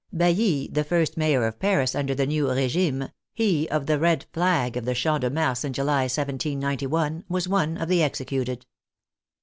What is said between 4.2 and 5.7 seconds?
flag of the Champ de Mars,